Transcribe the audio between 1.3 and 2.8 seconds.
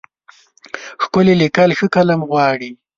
لیکل ښه قلم غواړي.